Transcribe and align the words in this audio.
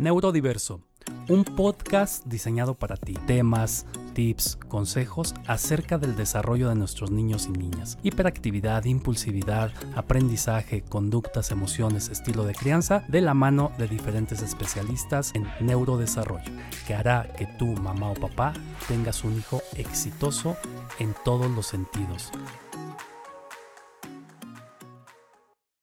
Neurodiverso, 0.00 0.80
un 1.28 1.44
podcast 1.44 2.24
diseñado 2.24 2.74
para 2.74 2.96
ti. 2.96 3.12
Temas, 3.26 3.84
tips, 4.14 4.56
consejos 4.66 5.34
acerca 5.46 5.98
del 5.98 6.16
desarrollo 6.16 6.70
de 6.70 6.74
nuestros 6.74 7.10
niños 7.10 7.48
y 7.48 7.50
niñas. 7.50 7.98
Hiperactividad, 8.02 8.86
impulsividad, 8.86 9.70
aprendizaje, 9.94 10.80
conductas, 10.80 11.50
emociones, 11.50 12.08
estilo 12.08 12.44
de 12.44 12.54
crianza, 12.54 13.04
de 13.08 13.20
la 13.20 13.34
mano 13.34 13.72
de 13.76 13.88
diferentes 13.88 14.40
especialistas 14.40 15.32
en 15.34 15.46
neurodesarrollo, 15.60 16.50
que 16.86 16.94
hará 16.94 17.30
que 17.36 17.44
tú, 17.44 17.66
mamá 17.66 18.12
o 18.12 18.14
papá, 18.14 18.54
tengas 18.88 19.22
un 19.22 19.36
hijo 19.36 19.60
exitoso 19.76 20.56
en 20.98 21.14
todos 21.26 21.50
los 21.50 21.66
sentidos 21.66 22.32